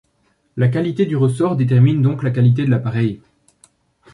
La 0.57 0.67
qualité 0.67 1.05
du 1.05 1.15
ressort 1.15 1.55
détermine 1.55 2.01
donc 2.01 2.23
la 2.23 2.31
qualité 2.31 2.65
de 2.65 2.71
l'appareil. 2.71 3.21